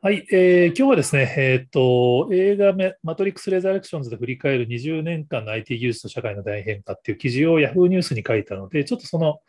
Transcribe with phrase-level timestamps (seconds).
[0.00, 9.40] はい、えー、今日はですね、えーと、映画マトリックス・レザレクションズで振り返る20年間の IT 技術と社会の大変化っていう記事を Yahoo ニュースに書いたので、ちょっとその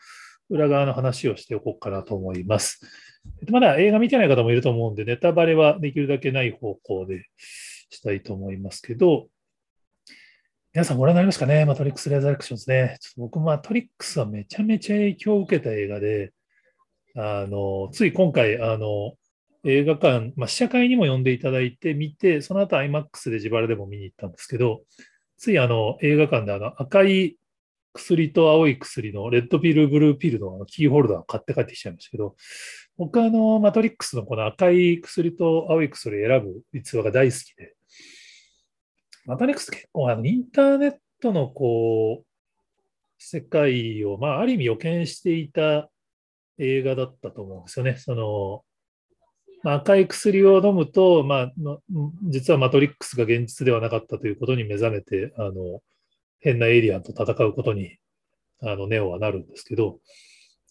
[0.50, 2.80] 裏側の話をしておこうかなと思います。
[3.52, 7.28] まだ映画見てない方もいると思うんで、ネタバレはできるだけない方向で
[7.92, 9.28] したいと思いますけど、
[10.74, 12.98] 皆さんご覧になりますかね、マトリックス・レザレクションズね。
[13.00, 16.34] ちょっと僕、マトリックスはめちゃめちゃ影響を受けた映画で、
[17.16, 19.14] あのつい今回、あの
[19.66, 24.82] 映画館、まあ、試写会にも呼んでいただいて見て、その後 IMAX で自腹でも見に行ったんですけど、
[25.38, 27.38] ついあの映画館であの赤い
[27.94, 32.36] 薬と青い薬のレッドピル、ブルーピルのキーホルダーを買って帰ってきちゃいましたけど、
[32.98, 37.76] 僕はあのマトリックスのこの赤い薬と青い薬を選ぶ逸話が大好きで、
[39.26, 42.26] マトリックス結構あのインターネットのこう、
[43.18, 45.90] 世界を、まあ、ある意味予見していた
[46.58, 47.98] 映画だったと思うんですよね。
[47.98, 48.64] その
[49.64, 51.52] まあ、赤い薬を飲むと、まあ、
[52.24, 55.82] 実はマトリックスが現実ではなかったということに目覚めて、あの
[56.40, 57.98] 変なエイリアンと戦うことに
[58.62, 60.00] あのネオはなるんですけど、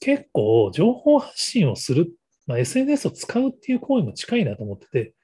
[0.01, 2.13] 結構情報発信をする、
[2.47, 5.15] まあ、SNS を使うっていう行為も近いなと思ってて、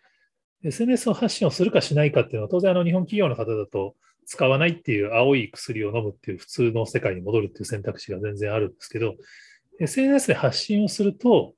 [0.64, 3.94] SNS を発信をするかしないかっていうのは、当然あの日本企業の方だと
[4.26, 9.14] 使わないっていう青い薬を飲むっていう普通の世界に戻るっていう選択肢が全然あるんですけど、
[9.80, 11.54] SNS で発信をすると、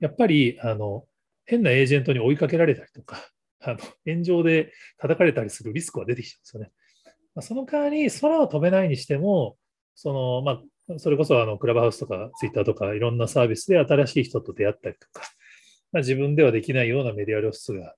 [0.00, 1.04] やっぱりあの
[1.50, 3.28] 変なエージェントに追いかけられたりとか、
[3.60, 6.70] あの炎上で叩かれたりするリスクは出てきちゃうんですよね。
[7.34, 9.56] まあ、その代わり、空を飛べないにしても、
[9.94, 10.62] そのま
[10.94, 15.22] あ、それこそあのクラブハウスとかツイッターとかいろんなサービスで新しい人と出会ったりとか、
[15.92, 17.94] まあ、自分ではできないようなメディア露出が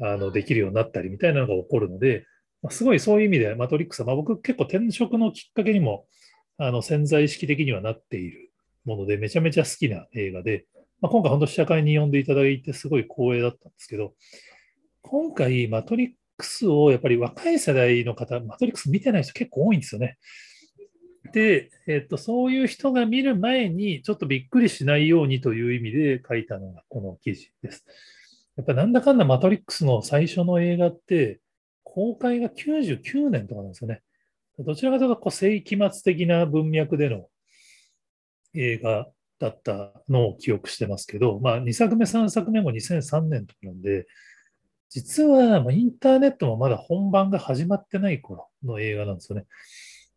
[0.00, 2.26] あのできるようになったりみたいなのが起こるので、
[2.62, 6.06] ま、すごいそういう意味でマトリックスは、まあ、僕結構転職のきっかけにも
[6.58, 8.46] あの潜在意識的にはなっている
[8.86, 10.64] もので、めちゃめちゃ好きな映画で、
[11.00, 14.14] まあ、今回本当試写会に呼んでいただいてすごい光栄だったんですけど、
[15.02, 20.18] 今回マトリックスをやっぱり若い世代の方、マトリックス見てない人結構多いんですよね。
[21.32, 27.84] で、えっと、そういう人が見る前にちょっとびっくりしないようにという意味で書いたのがこの記事です。
[28.56, 31.40] やっぱなんだかんだマトリックスの最初の映画って
[31.82, 34.02] 公開が99年とかなんですよね。
[34.58, 37.28] どちらかというとこう世紀末的な文脈での
[38.54, 39.06] 映画
[39.38, 44.06] だったのを記憶してますけど、まあ、2作目、3作目も2003年とかなんで、
[44.88, 49.44] 実はインターネットもまだ本番が始まってない頃の映画なんですよね。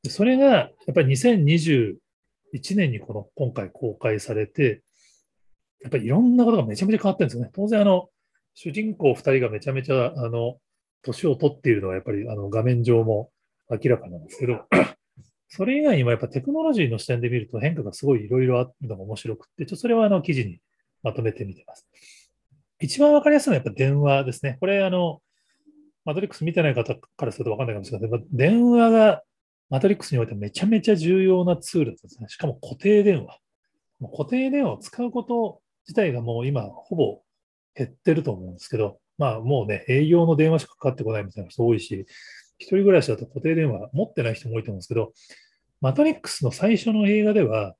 [0.08, 1.98] それがやっぱり2021
[2.76, 4.84] 年にこの今回公開されて、
[5.82, 7.52] やっぱりいろんなことがめちゃめちゃ変わってるんですよね。
[7.54, 8.10] 当然あの、
[8.54, 10.58] 主人公2人がめちゃめちゃあの
[11.02, 13.32] 年を取っているのはやっぱりあの画面上も
[13.70, 14.66] 明らかなんですけど、
[15.50, 20.60] それ以外にもやっぱテクノロジーの視点で見ると変化がすごいいろいろあるのが面白くって、ちょっとそれはあの記事に
[21.04, 21.88] まとめてみてます。
[22.80, 24.58] 一番わかりやすいのはやっぱ電話ですね。
[24.60, 25.22] これあの、
[26.06, 29.24] マトリックス見てない方からするとわかんないかもしれないけど、電話が
[29.70, 32.28] マトリックスにおいてめちゃめちゃ重要なツールですね。
[32.30, 33.38] しかも固定電話。
[34.02, 37.22] 固定電話を使うこと自体がもう今ほぼ
[37.76, 42.06] 減ってると思うんですけど、まあもうね、営業の電話しかかかってこないみたいな人多いし、
[42.60, 45.14] 一人暮らしだと固定電話持ってない人も多いと思うんですけど、
[45.82, 47.76] マトリックスの最初の映画では、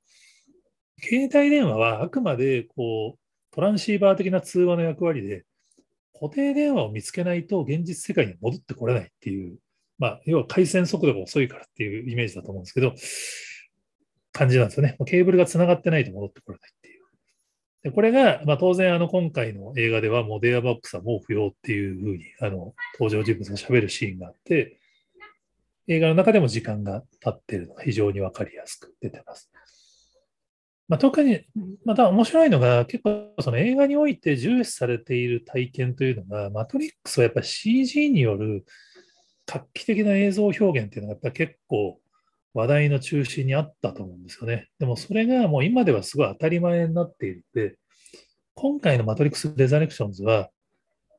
[1.02, 3.20] 携帯電話はあくまでこう
[3.56, 5.44] トランシーバー的な通話の役割で、
[6.14, 9.58] 固定電話を見つけないと現実世界に戻ってこれないっていう、
[9.98, 12.94] まあ、要は回線速度が遅いからっていうイメージだと思うんですけど、
[14.32, 14.98] 感じなんですよね。
[15.06, 16.72] ケーブルが繋がってないと戻ってこれない。
[17.84, 24.80] でこれが、まあ、当然あの今回の映画ではもうデアバックスはもう不要っていうふうにあの登場人物が喋るシーンがあって、
[25.88, 29.50] 映画の中でも時間が経ってるのが非常にわかりやすく出てます。
[30.88, 31.42] まあ、特に、
[31.86, 38.66] また面白いのが、結構その映画において重視されている体験というのが、マトリックスはやっぱり CG による
[39.46, 42.00] 画期的な映像表現っていうのがやっぱり結構
[42.54, 44.70] 話題の中心にあったと思うんですよね。
[44.80, 47.76] でもそれがもう今ではすごい当たり前になっているので、
[48.56, 50.50] 今回のマトリックス・レザレクションズは、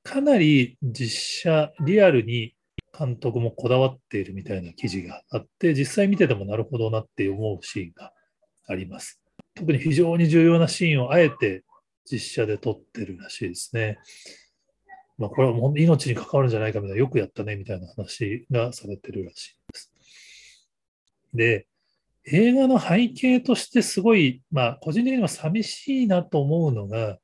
[0.03, 2.55] かなり実写、リアルに
[2.99, 8.13] 監督もこだわっているみたいな記事があって、実際見ててもなるほどなって思うシーンが
[8.67, 9.21] あります。
[9.55, 11.65] 特に非常に重要なシーンをあえて
[12.11, 13.99] 実写で撮ってるらしいですね。
[15.17, 19.57] まあ、これはもう命に関わるんじゃないかみたいな、よくやったねみたいな話がされてるらしい
[21.35, 21.67] で。
[22.27, 27.19] 映画の背景としてすごい、まあ、個人的には寂しいなと思うのが、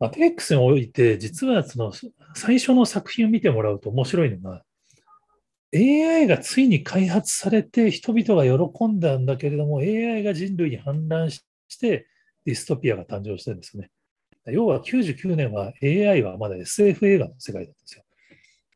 [0.00, 1.92] アペックスにおいて、実はその
[2.34, 4.62] 最初の作品を見てもらうと面白いのが、
[5.74, 11.42] AI がついに開発されて人々が喜んだんだけれども、AI が人類に反乱し
[11.78, 12.06] て
[12.46, 13.90] ディストピアが誕生してるんですよね。
[14.46, 18.04] 要は99年は AI はまだ SF 映画の世界だったんですよ。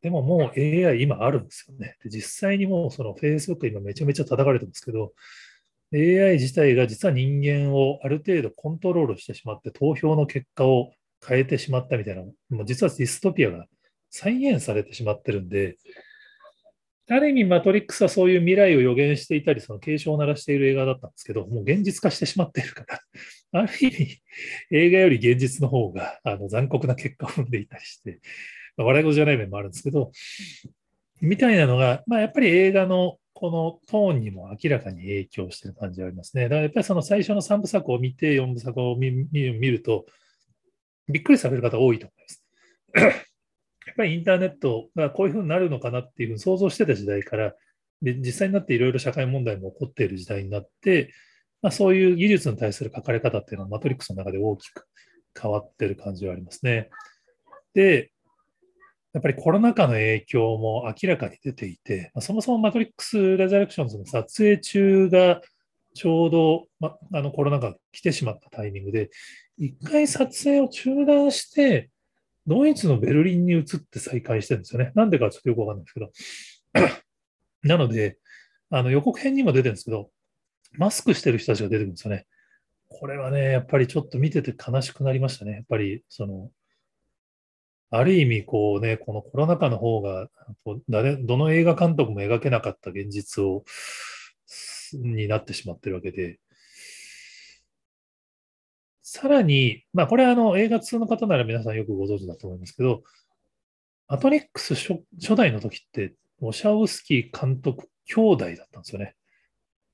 [0.03, 1.95] でももう AI 今あるんですよね。
[2.03, 5.13] で実際にもうその Facebook 今めちゃめちゃ叩かれてますけど、
[5.93, 10.91] AI 自体が実は人間をある程度コントロールしてしまって投票の結果を
[11.25, 13.65] 変えてしまったみたいな、もう実はディストピアが
[14.09, 15.77] 再現されてしまってるんで、
[17.09, 22.99] ある意味、マトリックスはそういう未来を予言していたり、その警鐘を鳴らしている映画だったんですけど、もう現実化してしまっているから、
[23.61, 24.21] ある意味、
[24.71, 28.19] 映画より現実の方があの残酷な結果を生んでいたりして、
[28.77, 30.11] 笑い事じゃない面もあるんですけど、
[31.21, 36.43] みたいなのが、まあ、やっぱり映画のこのトーンにも明らかに影響してる感じがありますね。
[36.43, 40.05] だからやっぱりその最初の3部作を見て、4部作を見ると、
[41.07, 42.43] びっくりされる方多いと思います。
[43.85, 47.55] やっぱりインターネットがこういうふうになるのかなっていうふうに想像してた時代から、
[48.01, 51.13] 実際になっていろいろ社会問題も起こっている時代になって、
[51.61, 54.85] まあ、そういう技術に対する書かれ方っていうのはマトリックスの中で大きく
[55.39, 56.89] 変わってる感じはありますね。
[57.73, 58.12] で、
[59.13, 65.41] やっぱりコロナ禍の影響も明らかに出ていて、ま、そもそもマトリックス・レザレクションズの撮影中が
[65.93, 69.11] ちょうど、ま、あのコロナ禍が来てしまったタイミングで、
[69.57, 71.89] 一回撮影を中断して、
[72.47, 74.91] ドイツのベルリンに移って再開してるんですよね。
[74.95, 75.99] なんでかちょっとよくわかんないですけ
[76.81, 76.97] ど。
[77.63, 78.17] なので、
[78.69, 80.09] あの予告編にも出てるんですけど、
[80.73, 82.25] マスクしてる人たちが出てくるんですよね。
[82.89, 85.51] これはね、やっぱりちょっと見てて悲しくなりましたね。
[85.51, 86.51] やっぱり、その、
[87.95, 90.27] ある意味、こうね、このコロナ禍の方が、
[90.89, 93.63] 誰、どの映画監督も描けなかった現実を、
[94.93, 96.39] になってしまってるわけで、
[99.03, 103.03] さらに、まあ、これはあの映画通の方なら皆さんよくご存知だと思いますけど、
[104.07, 109.15] マトリックス初代の時って、オシャウスキー監督兄弟だったんですよね。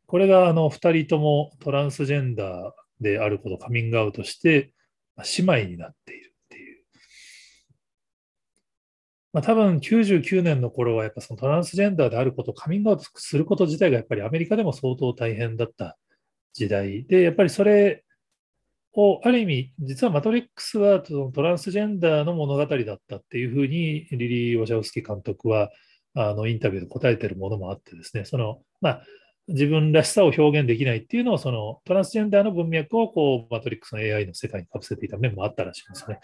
[0.07, 4.71] これがあの2人ともトランスジェンダーであることカミングアウトして、
[5.37, 6.83] 姉妹になっているっていう。
[9.31, 15.97] まあ、多分99年の頃はやっぱそのトランスジェンダーであることカミングアウトすること自体がやっぱりアメリカでも相当大変だった
[16.53, 18.03] 時代で、やっぱりそれ
[18.93, 25.69] を、ある意味、実はマトリックスはトランスジェンダーの物語だったっていうふうに、リリー・ウォシャウスキー監督は、
[26.15, 29.01] あの、インタビューで答えてるものもあってですね、その、まあ、
[29.47, 36.19] 自分らしさを表現できないっていうのを、そのトランスジェンダーの文脈を、こう、マトリックスの AI の世界にかぶせていた面もあったらしいんですね。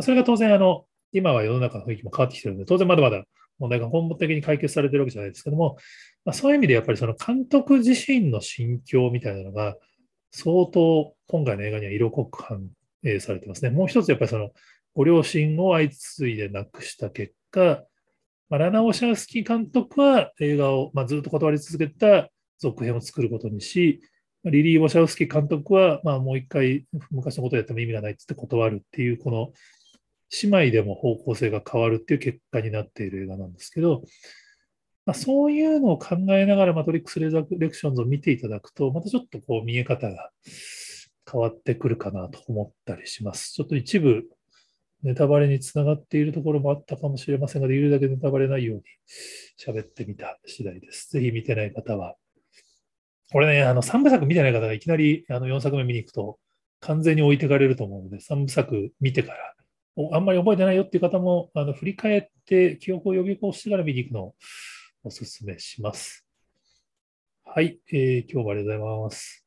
[0.00, 3.24] それが当然、あの、今は世の中の雰囲気も変わってきてるので、当然まだまだ
[3.58, 5.76] 問題が根本的に解決されてるわけじゃないですけども、
[6.24, 9.76] まあ、そういう意味でやっぱりその監督自身の心境みたいなのが、
[10.32, 12.68] 相当今回の映画には色濃く反
[13.04, 13.70] 映されてますね。
[13.70, 14.50] もう一つやっぱりその
[14.94, 17.82] ご両親を相次いで亡くした結果、
[18.48, 22.28] まあ、ラナ・オシャウスキー監督は映画を、まあ、ずっと断り続けた
[22.58, 24.00] 続編を作ることにし、
[24.44, 29.52] リリー・ウォシャウスキー監督は、まあ、もう一回昔のことをやっても意味がないってって断るっていう、この
[30.42, 34.02] 姉妹でも方向性が変わるっていう結果になっている映画なんですけど、
[35.06, 40.30] まあ、そういうのを考えながらマトリックス・レザレクションズを見ていただくと、またちょっとこう見え方が
[41.30, 43.52] 変わってくるかなと思ったりします。
[43.52, 44.24] ちょっと一部
[45.02, 48.82] ネタバレにつながっているところもあったかもしれませんが、できるだけネタバレないように
[49.58, 51.10] 喋ってみた次第です。
[51.10, 52.16] ぜひ見てない方は。
[53.32, 56.38] これね、あの3部作見てない方がいきなりあの4作目見に行くと
[56.80, 59.54] 完全に置いてかれると思うので、3部作見てから
[60.12, 64.34] あんまり覚えてないよっていう方も、あの振り返って記憶を呼び起こしてから見に行くのを
[65.04, 66.26] お勧めします。
[67.44, 69.39] はい、えー、今日はありがとうございます。